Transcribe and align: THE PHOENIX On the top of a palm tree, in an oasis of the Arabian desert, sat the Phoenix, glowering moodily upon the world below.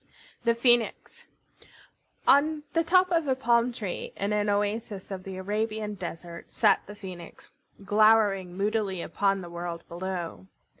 THE 0.45 0.55
PHOENIX 0.55 1.27
On 2.27 2.63
the 2.73 2.83
top 2.83 3.11
of 3.11 3.27
a 3.27 3.35
palm 3.35 3.71
tree, 3.71 4.13
in 4.17 4.33
an 4.33 4.49
oasis 4.49 5.11
of 5.11 5.23
the 5.25 5.37
Arabian 5.37 5.93
desert, 5.93 6.47
sat 6.49 6.81
the 6.87 6.95
Phoenix, 6.95 7.51
glowering 7.85 8.57
moodily 8.57 9.03
upon 9.03 9.41
the 9.41 9.49
world 9.51 9.83
below. 9.87 10.47